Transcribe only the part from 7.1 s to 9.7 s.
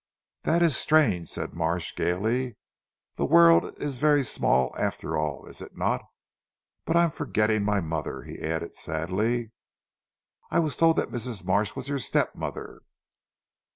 forgetting my mother," he added sadly.